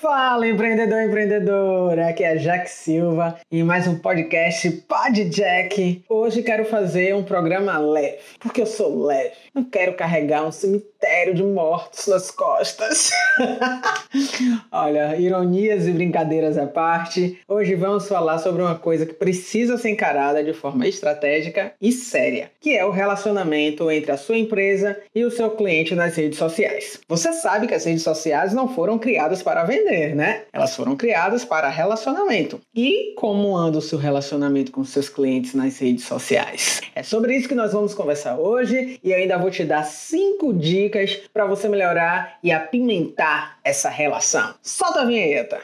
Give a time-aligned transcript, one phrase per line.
[0.00, 2.10] Fala, empreendedor, empreendedora!
[2.10, 6.04] Aqui é Jack Silva e mais um podcast Pod Jack.
[6.08, 9.32] Hoje quero fazer um programa leve, porque eu sou leve.
[9.52, 10.97] Não quero carregar um cemitério
[11.34, 13.10] de mortos nas costas.
[14.72, 19.90] Olha, ironias e brincadeiras à parte, hoje vamos falar sobre uma coisa que precisa ser
[19.90, 25.24] encarada de forma estratégica e séria, que é o relacionamento entre a sua empresa e
[25.24, 27.00] o seu cliente nas redes sociais.
[27.08, 30.42] Você sabe que as redes sociais não foram criadas para vender né?
[30.52, 32.60] Elas foram criadas para relacionamento.
[32.74, 36.80] E como anda o seu relacionamento com seus clientes nas redes sociais?
[36.94, 40.87] É sobre isso que nós vamos conversar hoje e ainda vou te dar cinco dicas
[41.32, 44.54] para você melhorar e apimentar essa relação.
[44.62, 45.60] Solta a vinheta!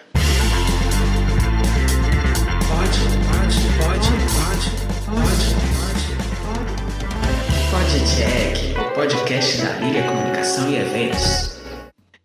[2.68, 2.98] Pode,
[3.30, 4.70] pode, pode, pode,
[5.06, 6.06] pode, pode,
[7.70, 11.60] pode, Jack, o podcast da Liga Comunicação e Eventos.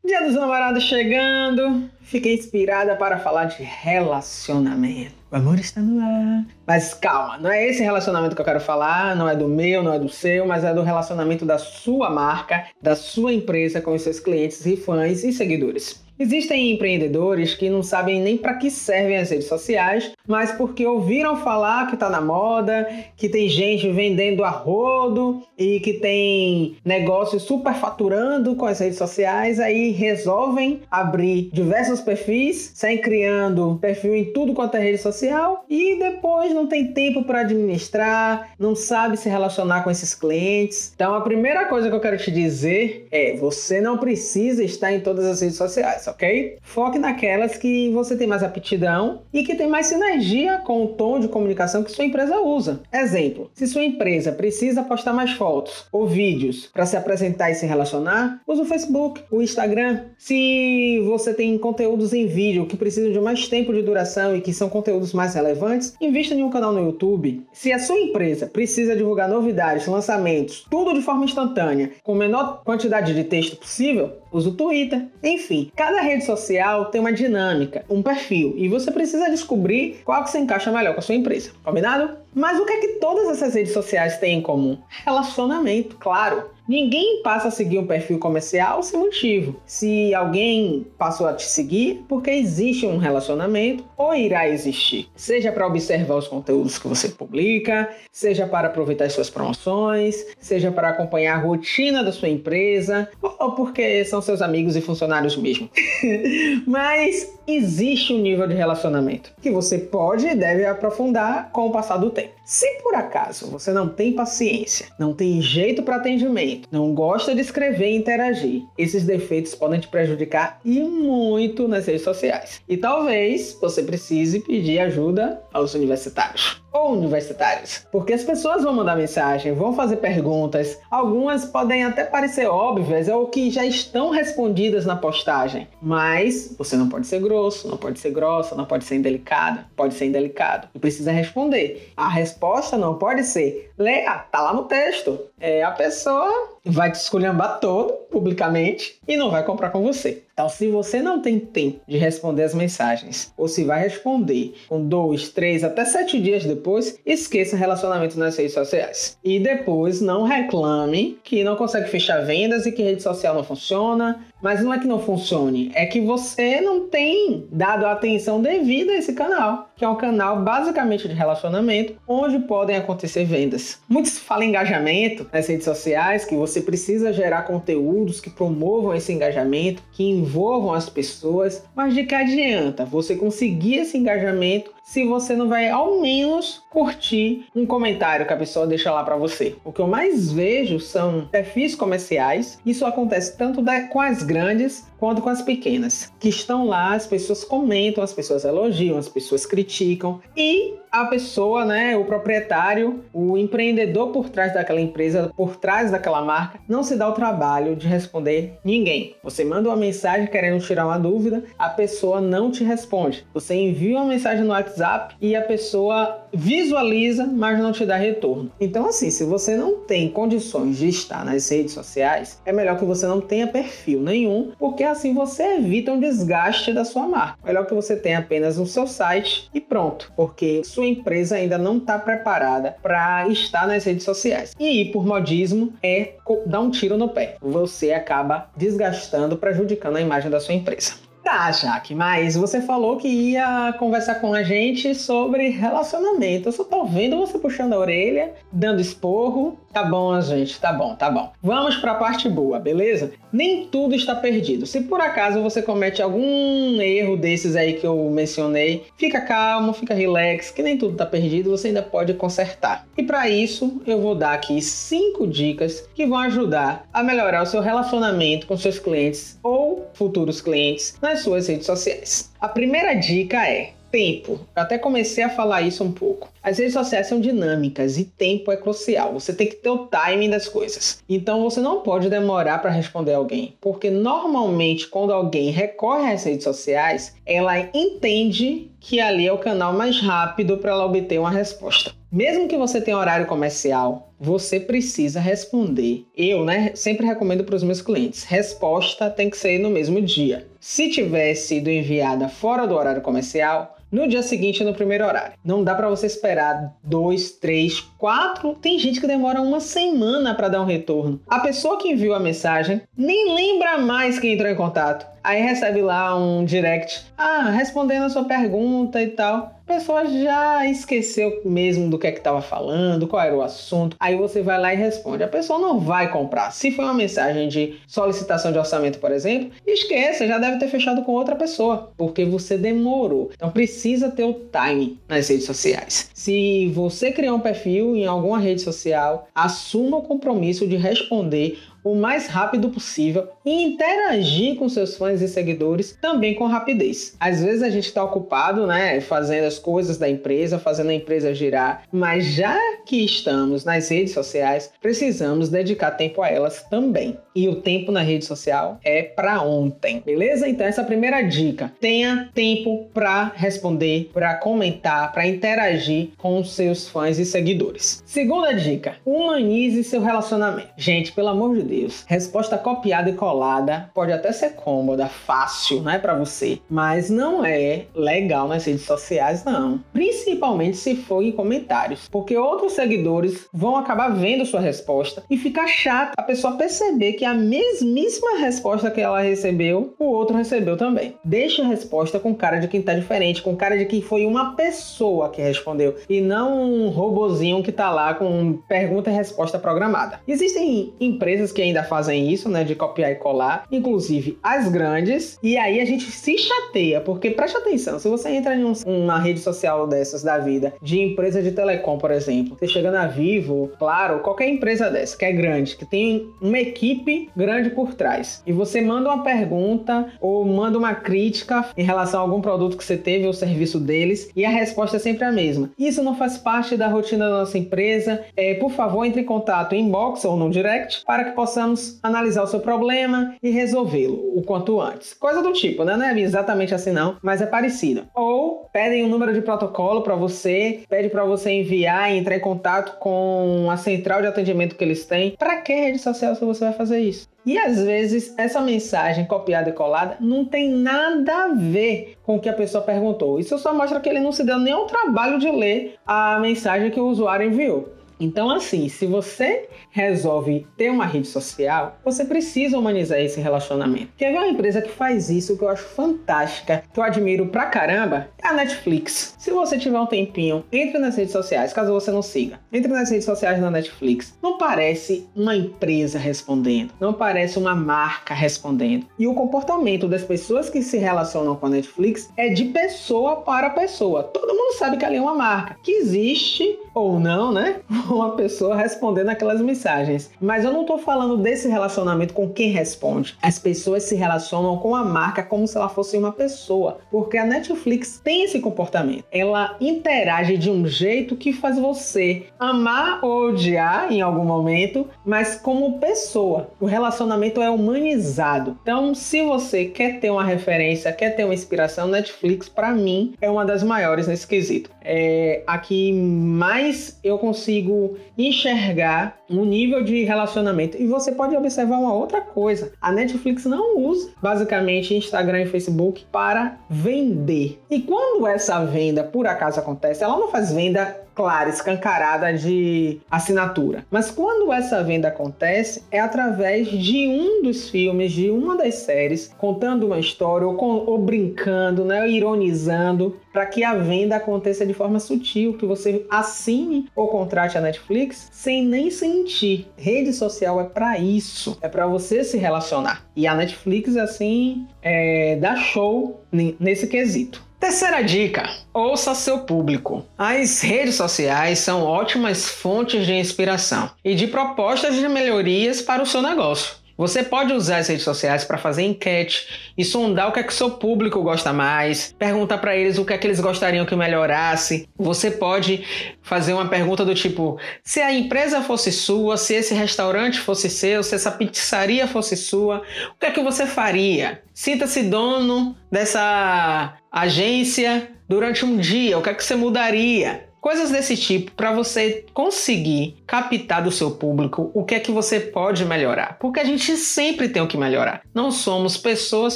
[0.03, 5.13] Dia dos namorados chegando, fiquei inspirada para falar de relacionamento.
[5.31, 6.45] O amor está no ar.
[6.65, 9.93] Mas calma, não é esse relacionamento que eu quero falar, não é do meu, não
[9.93, 14.01] é do seu, mas é do relacionamento da sua marca, da sua empresa com os
[14.01, 16.03] seus clientes e fãs e seguidores.
[16.21, 21.37] Existem empreendedores que não sabem nem para que servem as redes sociais, mas porque ouviram
[21.37, 27.43] falar que está na moda, que tem gente vendendo a rodo e que tem negócios
[27.43, 34.53] superfaturando com as redes sociais, aí resolvem abrir diversos perfis, saem criando perfil em tudo
[34.53, 39.83] quanto é rede social e depois não tem tempo para administrar, não sabe se relacionar
[39.83, 40.91] com esses clientes.
[40.95, 44.99] Então a primeira coisa que eu quero te dizer é: você não precisa estar em
[44.99, 46.57] todas as redes sociais ok?
[46.61, 51.19] Foque naquelas que você tem mais aptidão e que tem mais sinergia com o tom
[51.19, 52.81] de comunicação que sua empresa usa.
[52.93, 57.65] Exemplo: se sua empresa precisa postar mais fotos ou vídeos para se apresentar e se
[57.65, 60.05] relacionar, use o Facebook, o Instagram.
[60.17, 61.57] Se você tem
[61.89, 65.33] conteúdos em vídeo que precisam de mais tempo de duração e que são conteúdos mais
[65.33, 67.43] relevantes, invista em um canal no YouTube.
[67.51, 73.15] Se a sua empresa precisa divulgar novidades, lançamentos, tudo de forma instantânea, com menor quantidade
[73.15, 75.05] de texto possível, use o Twitter.
[75.21, 80.23] Enfim, cada Cada rede social tem uma dinâmica, um perfil, e você precisa descobrir qual
[80.23, 81.51] que se encaixa melhor com a sua empresa.
[81.61, 82.17] Combinado?
[82.33, 84.77] Mas o que é que todas essas redes sociais têm em comum?
[84.87, 86.43] Relacionamento, claro.
[86.67, 89.59] Ninguém passa a seguir um perfil comercial sem motivo.
[89.65, 95.09] Se alguém passou a te seguir, porque existe um relacionamento ou irá existir.
[95.15, 100.71] Seja para observar os conteúdos que você publica, seja para aproveitar as suas promoções, seja
[100.71, 105.69] para acompanhar a rotina da sua empresa, ou porque são seus amigos e funcionários mesmo.
[106.65, 111.97] Mas existe um nível de relacionamento que você pode e deve aprofundar com o passar
[111.97, 112.33] do tempo.
[112.45, 117.41] Se por acaso você não tem paciência, não tem jeito para atendimento, não gosta de
[117.41, 122.61] escrever e interagir, esses defeitos podem te prejudicar e muito nas redes sociais.
[122.67, 127.85] E talvez você precise pedir ajuda aos universitários ou universitários.
[127.91, 133.27] Porque as pessoas vão mandar mensagem, vão fazer perguntas, algumas podem até parecer óbvias ou
[133.27, 138.11] que já estão respondidas na postagem, mas você não pode ser grosso, não pode ser
[138.11, 141.91] grossa, não pode ser indelicada, pode ser indelicado e precisa responder.
[141.95, 145.19] A resposta não pode ser, leia, tá lá no texto.
[145.39, 150.23] É, a pessoa vai te esculhambar todo publicamente e não vai comprar com você.
[150.39, 154.87] Então, se você não tem tempo de responder as mensagens, ou se vai responder com
[154.87, 159.17] dois, três, até sete dias depois, esqueça relacionamento nas redes sociais.
[159.21, 164.25] E depois não reclame que não consegue fechar vendas e que rede social não funciona.
[164.41, 168.93] Mas não é que não funcione, é que você não tem dado a atenção devida
[168.93, 173.79] a esse canal, que é um canal basicamente de relacionamento, onde podem acontecer vendas.
[173.87, 179.83] Muitos falam engajamento nas redes sociais, que você precisa gerar conteúdos que promovam esse engajamento,
[179.91, 185.47] que envolvam as pessoas, mas de que adianta você conseguir esse engajamento se você não
[185.47, 189.55] vai ao menos curtir um comentário que a pessoa deixa lá para você.
[189.63, 192.59] O que eu mais vejo são perfis comerciais.
[192.65, 197.43] Isso acontece tanto com as grandes quanto com as pequenas, que estão lá, as pessoas
[197.43, 204.11] comentam, as pessoas elogiam, as pessoas criticam e a pessoa, né, o proprietário, o empreendedor
[204.11, 208.57] por trás daquela empresa, por trás daquela marca, não se dá o trabalho de responder
[208.63, 209.15] ninguém.
[209.23, 213.25] Você manda uma mensagem querendo tirar uma dúvida, a pessoa não te responde.
[213.33, 218.51] Você envia uma mensagem no WhatsApp e a pessoa visualiza, mas não te dá retorno.
[218.59, 222.85] Então, assim, se você não tem condições de estar nas redes sociais, é melhor que
[222.85, 227.37] você não tenha perfil nenhum, porque assim você evita um desgaste da sua marca.
[227.43, 231.77] Melhor que você tenha apenas o seu site e pronto, porque sua empresa ainda não
[231.77, 234.55] está preparada para estar nas redes sociais.
[234.59, 236.13] E ir por modismo é
[236.45, 237.35] dar um tiro no pé.
[237.41, 241.09] Você acaba desgastando, prejudicando a imagem da sua empresa.
[241.23, 246.47] Tá, Jaque, mas você falou que ia conversar com a gente sobre relacionamento.
[246.47, 249.55] Eu só tô vendo você puxando a orelha, dando esporro.
[249.71, 251.31] Tá bom, gente, tá bom, tá bom.
[251.41, 253.11] Vamos pra parte boa, beleza?
[253.31, 254.65] Nem tudo está perdido.
[254.65, 259.93] Se por acaso você comete algum erro desses aí que eu mencionei, fica calmo, fica
[259.93, 262.87] relax, que nem tudo tá perdido, você ainda pode consertar.
[262.97, 267.45] E para isso, eu vou dar aqui cinco dicas que vão ajudar a melhorar o
[267.45, 272.31] seu relacionamento com seus clientes ou futuros clientes nas suas redes sociais.
[272.41, 274.39] A primeira dica é tempo.
[274.55, 276.31] Eu até comecei a falar isso um pouco.
[276.41, 279.13] As redes sociais são dinâmicas e tempo é crucial.
[279.13, 281.03] Você tem que ter o timing das coisas.
[281.07, 286.43] Então você não pode demorar para responder alguém, porque normalmente quando alguém recorre às redes
[286.43, 291.91] sociais, ela entende que ali é o canal mais rápido para ela obter uma resposta.
[292.11, 296.05] Mesmo que você tenha horário comercial, você precisa responder.
[296.17, 300.47] Eu, né, sempre recomendo para os meus clientes: resposta tem que ser no mesmo dia.
[300.59, 305.33] Se tiver sido enviada fora do horário comercial, no dia seguinte no primeiro horário.
[305.43, 308.55] Não dá para você esperar dois, três, quatro.
[308.55, 311.19] Tem gente que demora uma semana para dar um retorno.
[311.27, 315.07] A pessoa que enviou a mensagem nem lembra mais que entrou em contato.
[315.23, 321.41] Aí recebe lá um direct, ah, respondendo a sua pergunta e tal pessoa já esqueceu
[321.45, 323.95] mesmo do que é que estava falando, qual era o assunto.
[323.99, 325.21] Aí você vai lá e responde.
[325.21, 326.51] A pessoa não vai comprar.
[326.51, 331.03] Se foi uma mensagem de solicitação de orçamento, por exemplo, esqueça, já deve ter fechado
[331.03, 333.29] com outra pessoa, porque você demorou.
[333.35, 336.09] Então precisa ter o time nas redes sociais.
[336.15, 341.95] Se você criar um perfil em alguma rede social, assuma o compromisso de responder o
[341.95, 347.15] mais rápido possível e interagir com seus fãs e seguidores também com rapidez.
[347.19, 351.33] Às vezes a gente está ocupado, né, fazendo as coisas da empresa, fazendo a empresa
[351.33, 357.17] girar, mas já que estamos nas redes sociais, precisamos dedicar tempo a elas também.
[357.35, 360.47] E o tempo na rede social é para ontem, beleza?
[360.47, 361.71] Então essa é a primeira dica.
[361.79, 368.03] Tenha tempo para responder, para comentar, para interagir com seus fãs e seguidores.
[368.05, 370.69] Segunda dica: humanize seu relacionamento.
[370.77, 372.03] Gente, pelo amor de Deus.
[372.07, 377.85] Resposta copiada e colada pode até ser cômoda, fácil, né, para você, mas não é
[377.95, 379.79] legal nas redes sociais, não.
[379.93, 385.67] Principalmente se for em comentários, porque outros seguidores vão acabar vendo sua resposta e ficar
[385.67, 391.15] chato a pessoa perceber que a mesmíssima resposta que ela recebeu, o outro recebeu também.
[391.23, 394.55] Deixe a resposta com cara de quem tá diferente, com cara de que foi uma
[394.55, 400.19] pessoa que respondeu e não um robozinho que tá lá com pergunta e resposta programada.
[400.27, 405.57] Existem empresas que ainda fazem isso, né, de copiar e colar, inclusive as grandes, e
[405.57, 409.39] aí a gente se chateia, porque preste atenção, se você entra em um, uma rede
[409.39, 414.19] social dessas da vida, de empresa de telecom, por exemplo, você chega na Vivo, claro,
[414.19, 418.81] qualquer empresa dessa que é grande, que tem uma equipe grande por trás, e você
[418.81, 423.25] manda uma pergunta ou manda uma crítica em relação a algum produto que você teve
[423.25, 425.71] ou serviço deles, e a resposta é sempre a mesma.
[425.77, 428.23] Isso não faz parte da rotina da nossa empresa.
[428.35, 431.99] É, por favor, entre em contato em inbox ou no direct para que possa possamos
[432.03, 435.15] analisar o seu problema e resolvê-lo o quanto antes.
[435.15, 435.97] Coisa do tipo, né?
[435.97, 438.07] Não é exatamente assim não, mas é parecido.
[438.13, 442.39] Ou pedem um número de protocolo para você, pede para você enviar e entrar em
[442.39, 445.31] contato com a central de atendimento que eles têm.
[445.31, 447.27] Para que rede social se você vai fazer isso?
[447.43, 452.39] E às vezes essa mensagem copiada e colada não tem nada a ver com o
[452.39, 453.39] que a pessoa perguntou.
[453.39, 456.99] Isso só mostra que ele não se deu ao trabalho de ler a mensagem que
[456.99, 457.98] o usuário enviou.
[458.19, 464.11] Então, assim, se você resolve ter uma rede social, você precisa humanizar esse relacionamento.
[464.17, 467.67] Quer ver uma empresa que faz isso, que eu acho fantástica, que eu admiro pra
[467.67, 468.29] caramba?
[468.43, 469.35] É a Netflix.
[469.37, 472.59] Se você tiver um tempinho, entre nas redes sociais, caso você não siga.
[472.73, 474.37] Entre nas redes sociais da Netflix.
[474.41, 479.05] Não parece uma empresa respondendo, não parece uma marca respondendo.
[479.17, 483.69] E o comportamento das pessoas que se relacionam com a Netflix é de pessoa para
[483.69, 484.23] pessoa.
[484.23, 487.77] Todo mundo sabe que ali é uma marca, que existe ou não, né?
[488.09, 490.31] Uma pessoa respondendo aquelas mensagens.
[490.39, 493.37] Mas eu não tô falando desse relacionamento com quem responde.
[493.41, 497.45] As pessoas se relacionam com a marca como se ela fosse uma pessoa, porque a
[497.45, 499.25] Netflix tem esse comportamento.
[499.31, 505.55] Ela interage de um jeito que faz você amar ou odiar em algum momento, mas
[505.55, 506.71] como pessoa.
[506.79, 508.77] O relacionamento é humanizado.
[508.81, 513.49] Então, se você quer ter uma referência, quer ter uma inspiração, Netflix para mim é
[513.49, 514.89] uma das maiores nesse quesito.
[515.01, 520.97] É aqui mais mais eu consigo enxergar um nível de relacionamento.
[520.97, 526.25] E você pode observar uma outra coisa: a Netflix não usa basicamente Instagram e Facebook
[526.31, 527.81] para vender.
[527.89, 534.05] E quando essa venda por acaso acontece, ela não faz venda clara, escancarada de assinatura.
[534.11, 539.49] Mas quando essa venda acontece, é através de um dos filmes, de uma das séries,
[539.57, 544.93] contando uma história ou, com, ou brincando, né, ironizando, para que a venda aconteça de
[544.93, 549.87] forma sutil, que você assine ou contrate a Netflix sem nem sentir.
[549.95, 553.25] Rede social é para isso, é para você se relacionar.
[553.33, 557.68] E a Netflix, assim, é, dá show nesse quesito.
[557.79, 560.25] Terceira dica: ouça seu público.
[560.37, 566.25] As redes sociais são ótimas fontes de inspiração e de propostas de melhorias para o
[566.25, 566.98] seu negócio.
[567.19, 570.73] Você pode usar as redes sociais para fazer enquete e sondar o que é que
[570.73, 575.05] seu público gosta mais, perguntar para eles o que é que eles gostariam que melhorasse.
[575.17, 576.05] Você pode
[576.41, 581.21] fazer uma pergunta do tipo: se a empresa fosse sua, se esse restaurante fosse seu,
[581.21, 583.01] se essa pizzaria fosse sua,
[583.35, 584.63] o que é que você faria?
[584.73, 590.69] Sinta-se dono dessa agência durante um dia, o que é que você mudaria?
[590.79, 595.59] Coisas desse tipo para você conseguir captar do seu público o que é que você
[595.59, 596.57] pode melhorar.
[596.59, 598.43] Porque a gente sempre tem o que melhorar.
[598.53, 599.75] Não somos pessoas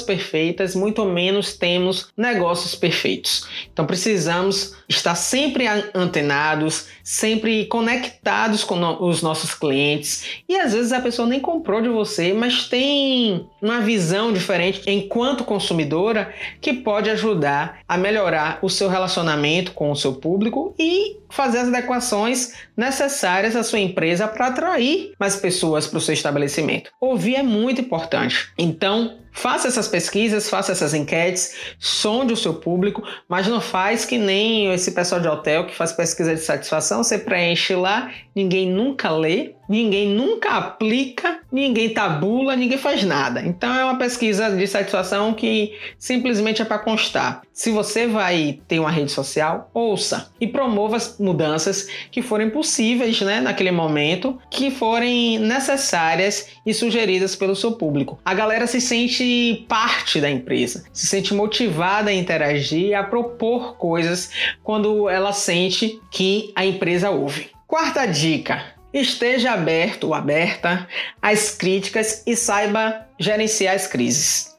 [0.00, 3.48] perfeitas, muito menos temos negócios perfeitos.
[3.72, 10.42] Então precisamos estar sempre antenados, sempre conectados com os nossos clientes.
[10.48, 15.42] E às vezes a pessoa nem comprou de você, mas tem uma visão diferente enquanto
[15.42, 21.58] consumidora que pode ajudar a melhorar o seu relacionamento com o seu público e fazer
[21.58, 26.90] as adequações necessárias sua empresa para atrair mais pessoas para o seu estabelecimento.
[27.00, 28.52] Ouvir é muito importante.
[28.56, 34.16] Então, Faça essas pesquisas, faça essas enquetes, sonde o seu público, mas não faz que
[34.16, 39.10] nem esse pessoal de hotel que faz pesquisa de satisfação, você preenche lá, ninguém nunca
[39.10, 43.42] lê, ninguém nunca aplica, ninguém tabula, ninguém faz nada.
[43.42, 47.42] Então é uma pesquisa de satisfação que simplesmente é para constar.
[47.52, 53.20] Se você vai ter uma rede social, ouça e promova as mudanças que forem possíveis
[53.20, 58.18] né, naquele momento, que forem necessárias e sugeridas pelo seu público.
[58.24, 63.76] A galera se sente sente parte da empresa, se sente motivada a interagir, a propor
[63.76, 64.30] coisas
[64.62, 67.50] quando ela sente que a empresa ouve.
[67.66, 70.86] Quarta dica: esteja aberto ou aberta
[71.20, 74.53] às críticas e saiba gerenciar as crises.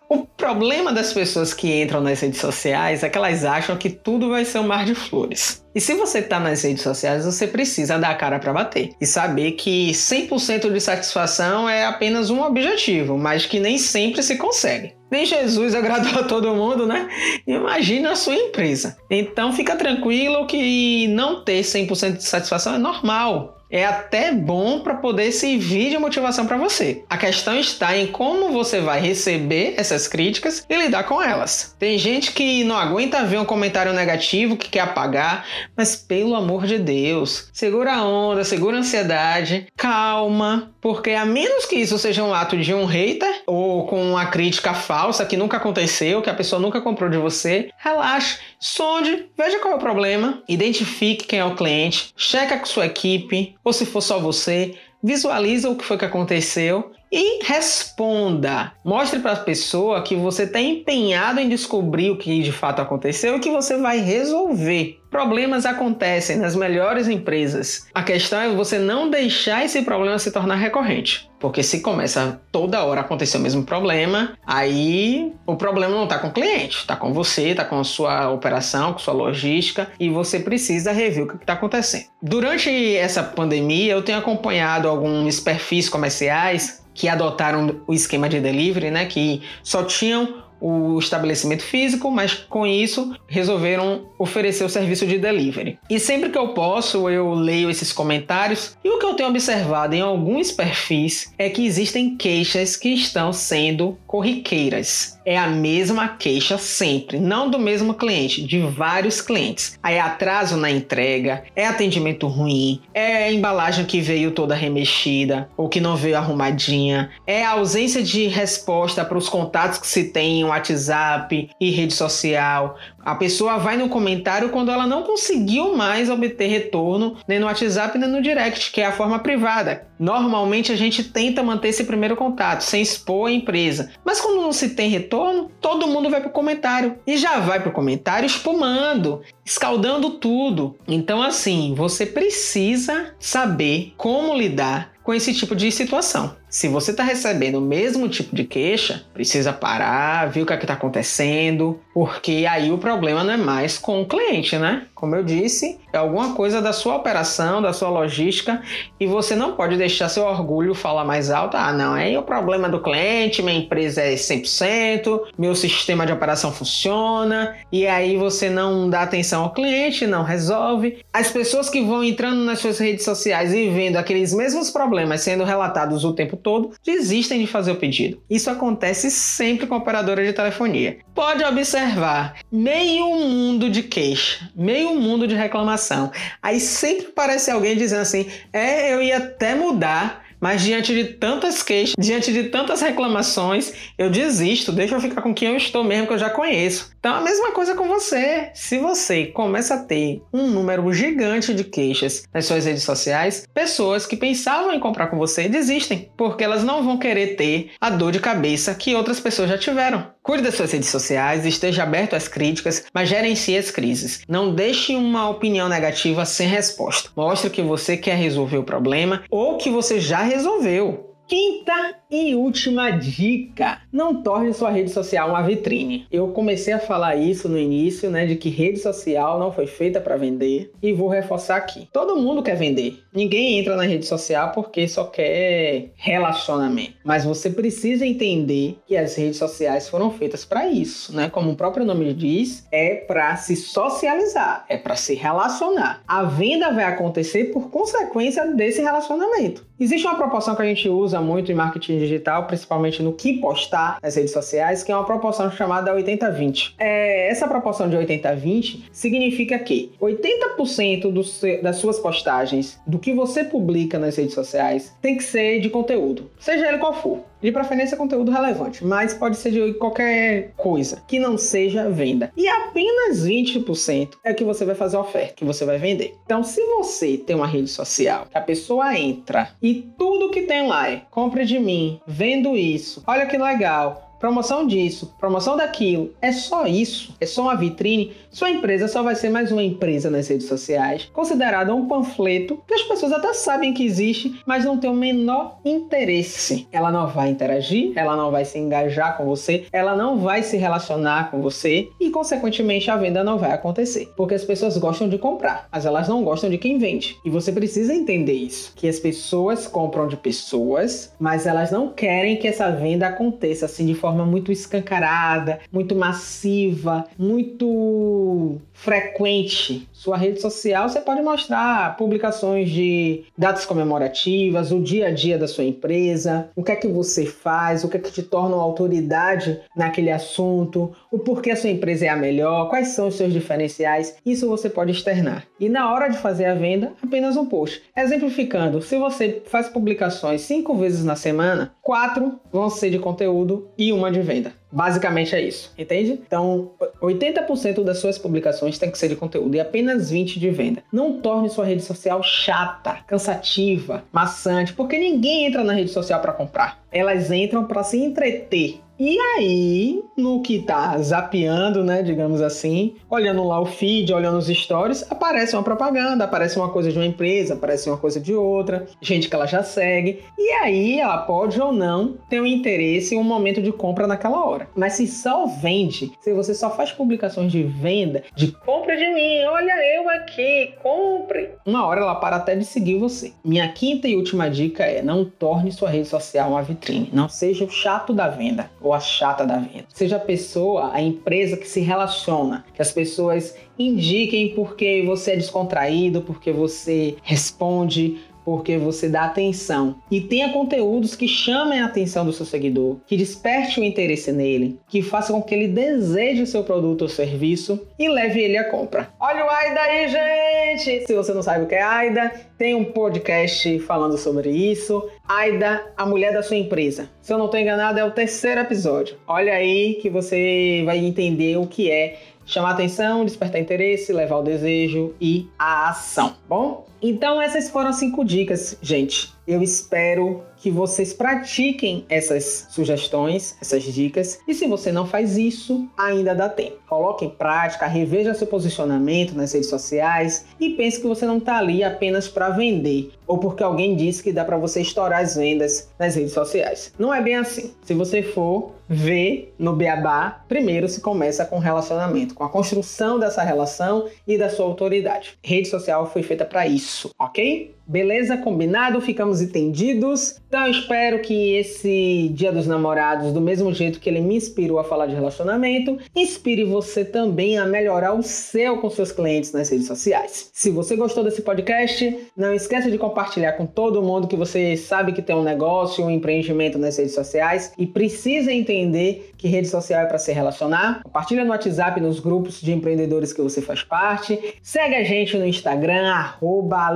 [0.46, 4.46] Problema das pessoas que entram nas redes sociais é que elas acham que tudo vai
[4.46, 5.66] ser um mar de flores.
[5.74, 9.08] E se você está nas redes sociais, você precisa dar a cara para bater e
[9.08, 14.94] saber que 100% de satisfação é apenas um objetivo, mas que nem sempre se consegue.
[15.10, 17.10] Nem Jesus agradou a todo mundo, né?
[17.48, 18.96] Imagina a sua empresa.
[19.10, 24.96] Então fica tranquilo que não ter 100% de satisfação é normal é até bom para
[24.96, 27.04] poder servir de motivação para você.
[27.10, 31.76] A questão está em como você vai receber essas críticas e lidar com elas.
[31.80, 35.46] Tem gente que não aguenta ver um comentário negativo que quer apagar,
[35.76, 41.66] mas pelo amor de Deus, segura a onda, segura a ansiedade, calma, porque a menos
[41.66, 45.58] que isso seja um ato de um hater ou com uma crítica falsa que nunca
[45.58, 50.44] aconteceu, que a pessoa nunca comprou de você, relaxe, sonde, veja qual é o problema,
[50.48, 55.70] identifique quem é o cliente, checa com sua equipe, ou se for só você, visualiza
[55.70, 58.74] o que foi que aconteceu e responda.
[58.84, 63.36] Mostre para a pessoa que você está empenhado em descobrir o que de fato aconteceu
[63.36, 65.00] e que você vai resolver.
[65.10, 67.88] Problemas acontecem nas melhores empresas.
[67.94, 71.30] A questão é você não deixar esse problema se tornar recorrente.
[71.46, 76.18] Porque se começa toda hora a acontecer o mesmo problema, aí o problema não está
[76.18, 79.88] com o cliente, está com você, está com a sua operação, com a sua logística
[80.00, 82.06] e você precisa rever o que está acontecendo.
[82.20, 88.90] Durante essa pandemia, eu tenho acompanhado alguns perfis comerciais que adotaram o esquema de delivery,
[88.90, 95.18] né, que só tinham o estabelecimento físico, mas com isso resolveram oferecer o serviço de
[95.18, 95.80] delivery.
[95.90, 99.96] E sempre que eu posso, eu leio esses comentários e o que eu tenho observado
[99.96, 106.58] em alguns perfis é que existem queixas que estão sendo corriqueiras é a mesma queixa
[106.58, 109.78] sempre, não do mesmo cliente, de vários clientes.
[109.82, 115.68] Aí é atraso na entrega, é atendimento ruim, é embalagem que veio toda remexida ou
[115.68, 120.50] que não veio arrumadinha, é ausência de resposta para os contatos que se tem em
[120.50, 126.48] WhatsApp e rede social, a pessoa vai no comentário quando ela não conseguiu mais obter
[126.48, 129.88] retorno nem no WhatsApp nem no direct, que é a forma privada.
[130.00, 133.92] Normalmente a gente tenta manter esse primeiro contato, sem expor a empresa.
[134.04, 136.98] Mas quando não se tem retorno, todo mundo vai para o comentário.
[137.06, 140.76] E já vai para o comentário espumando, escaldando tudo.
[140.88, 146.36] Então, assim, você precisa saber como lidar com esse tipo de situação.
[146.50, 150.58] Se você está recebendo o mesmo tipo de queixa, precisa parar, ver o que é
[150.58, 154.88] está acontecendo, porque aí o problema não é mais com o cliente, né?
[154.96, 158.62] Como eu disse, é alguma coisa da sua operação, da sua logística,
[158.98, 161.58] e você não pode deixar seu orgulho falar mais alto.
[161.58, 166.52] Ah, não, aí o problema do cliente, minha empresa é 100%, meu sistema de operação
[166.52, 171.00] funciona, e aí você não dá atenção ao cliente, não resolve.
[171.12, 175.44] As pessoas que vão entrando nas suas redes sociais e vendo aqueles mesmos problemas sendo
[175.44, 178.22] relatados o tempo todo, desistem de fazer o pedido.
[178.30, 181.00] Isso acontece sempre com a operadora de telefonia.
[181.14, 186.12] Pode observar, meio mundo de queixa, meio mundo de reclamação.
[186.42, 191.64] Aí sempre aparece alguém dizendo assim: "É, eu ia até mudar, mas diante de tantas
[191.64, 196.08] queixas, diante de tantas reclamações, eu desisto, deixa eu ficar com quem eu estou mesmo,
[196.08, 196.92] que eu já conheço.
[197.00, 198.52] Então a mesma coisa com você.
[198.54, 204.06] Se você começa a ter um número gigante de queixas nas suas redes sociais, pessoas
[204.06, 208.12] que pensavam em comprar com você desistem, porque elas não vão querer ter a dor
[208.12, 210.15] de cabeça que outras pessoas já tiveram.
[210.26, 214.24] Cuide das suas redes sociais, esteja aberto às críticas, mas gerencie as crises.
[214.28, 217.12] Não deixe uma opinião negativa sem resposta.
[217.16, 221.14] Mostre que você quer resolver o problema ou que você já resolveu.
[221.28, 226.08] Quinta e última dica: não torne sua rede social uma vitrine.
[226.12, 230.00] Eu comecei a falar isso no início, né, de que rede social não foi feita
[230.00, 231.88] para vender e vou reforçar aqui.
[231.92, 233.00] Todo mundo quer vender.
[233.14, 236.94] Ninguém entra na rede social porque só quer relacionamento.
[237.04, 241.30] Mas você precisa entender que as redes sociais foram feitas para isso, né?
[241.30, 246.04] Como o próprio nome diz, é para se socializar, é para se relacionar.
[246.08, 249.66] A venda vai acontecer por consequência desse relacionamento.
[249.80, 253.98] Existe uma proporção que a gente usa muito em marketing digital, principalmente no que postar
[254.02, 256.74] nas redes sociais, que é uma proporção chamada 80-20.
[256.78, 263.44] É, essa proporção de 80-20 significa que 80% do, das suas postagens, do que você
[263.44, 267.24] publica nas redes sociais, tem que ser de conteúdo, seja ele qual for.
[267.46, 272.32] De preferência, conteúdo relevante, mas pode ser de qualquer coisa que não seja venda.
[272.36, 276.18] E apenas 20% é que você vai fazer oferta, que você vai vender.
[276.26, 280.90] Então, se você tem uma rede social, a pessoa entra e tudo que tem lá
[280.90, 286.66] é compre de mim, vendo isso, olha que legal, promoção disso, promoção daquilo, é só
[286.66, 290.48] isso, é só uma vitrine, sua empresa só vai ser mais uma empresa nas redes
[290.48, 294.96] sociais, considerada um panfleto que as pessoas até sabem que existe, mas não tem o
[294.96, 296.68] menor interesse.
[296.72, 300.58] Ela não vai interagir, ela não vai se engajar com você, ela não vai se
[300.58, 305.20] relacionar com você e, consequentemente, a venda não vai acontecer, porque as pessoas gostam de
[305.20, 307.16] comprar, mas elas não gostam de quem vende.
[307.24, 312.38] E você precisa entender isso, que as pessoas compram de pessoas, mas elas não querem
[312.38, 319.88] que essa venda aconteça assim de forma forma muito escancarada, muito massiva, muito frequente.
[320.06, 325.48] Sua rede social você pode mostrar publicações de datas comemorativas, o dia a dia da
[325.48, 328.62] sua empresa, o que é que você faz, o que é que te torna uma
[328.64, 333.34] autoridade naquele assunto, o porquê a sua empresa é a melhor, quais são os seus
[333.34, 334.16] diferenciais.
[334.24, 335.48] Isso você pode externar.
[335.60, 337.82] E na hora de fazer a venda, apenas um post.
[337.98, 343.92] Exemplificando, se você faz publicações cinco vezes na semana, quatro vão ser de conteúdo e
[343.92, 344.54] uma de venda.
[344.72, 346.20] Basicamente é isso, entende?
[346.26, 350.84] Então, 80% das suas publicações tem que ser de conteúdo e apenas 20% de venda.
[350.92, 356.34] Não torne sua rede social chata, cansativa, maçante, porque ninguém entra na rede social para
[356.34, 356.84] comprar.
[356.92, 358.80] Elas entram para se entreter.
[358.98, 364.48] E aí, no que tá zapeando, né, digamos assim, olhando lá o feed, olhando os
[364.48, 368.86] stories, aparece uma propaganda, aparece uma coisa de uma empresa, aparece uma coisa de outra,
[369.02, 373.18] gente que ela já segue, e aí ela pode ou não ter um interesse em
[373.18, 374.70] um momento de compra naquela hora.
[374.74, 379.44] Mas se só vende, se você só faz publicações de venda, de compra de mim,
[379.44, 383.34] olha eu aqui, compre, uma hora ela para até de seguir você.
[383.44, 387.66] Minha quinta e última dica é: não torne sua rede social uma vitrine, não seja
[387.66, 389.86] o chato da venda ou a chata da venda.
[389.90, 395.36] Seja a pessoa, a empresa que se relaciona, que as pessoas indiquem porque você é
[395.36, 402.24] descontraído, porque você responde, porque você dá atenção e tenha conteúdos que chamem a atenção
[402.24, 406.48] do seu seguidor, que desperte o interesse nele, que faça com que ele deseje o
[406.48, 409.10] seu produto ou serviço e leve ele à compra.
[409.20, 411.08] Olha o AIDA aí, gente!
[411.08, 415.10] Se você não sabe o que é AIDA, tem um podcast falando sobre isso.
[415.28, 417.10] AIDA, a mulher da sua empresa.
[417.22, 419.18] Se eu não estou enganado, é o terceiro episódio.
[419.28, 424.44] Olha aí que você vai entender o que é chamar atenção, despertar interesse, levar o
[424.44, 426.36] desejo e a ação.
[426.48, 429.35] Bom, então essas foram cinco dicas, gente.
[429.48, 434.40] Eu espero que vocês pratiquem essas sugestões, essas dicas.
[434.48, 436.80] E se você não faz isso, ainda dá tempo.
[436.88, 441.58] Coloque em prática, reveja seu posicionamento nas redes sociais e pense que você não está
[441.58, 445.90] ali apenas para vender ou porque alguém disse que dá para você estourar as vendas
[445.98, 446.94] nas redes sociais.
[446.98, 447.74] Não é bem assim.
[447.84, 453.42] Se você for ver no beabá, primeiro se começa com relacionamento, com a construção dessa
[453.42, 455.38] relação e da sua autoridade.
[455.44, 457.76] Rede social foi feita para isso, ok?
[457.88, 458.38] Beleza?
[458.38, 459.00] Combinado?
[459.00, 460.42] Ficamos entendidos?
[460.48, 464.80] Então eu espero que esse Dia dos Namorados, do mesmo jeito que ele me inspirou
[464.80, 469.70] a falar de relacionamento, inspire você também a melhorar o seu com seus clientes nas
[469.70, 470.50] redes sociais.
[470.54, 475.12] Se você gostou desse podcast, não esqueça de compartilhar com todo mundo que você sabe
[475.12, 480.02] que tem um negócio, um empreendimento nas redes sociais e precisa entender que rede social
[480.02, 481.04] é para se relacionar.
[481.04, 484.56] Compartilha no WhatsApp, nos grupos de empreendedores que você faz parte.
[484.64, 486.90] Segue a gente no Instagram, arroba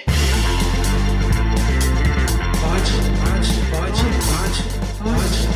[2.61, 4.63] Pode, pode, pode, pode,
[5.03, 5.49] pode.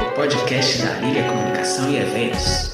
[0.00, 2.65] O podcast da Liga Comunicação e Eventos.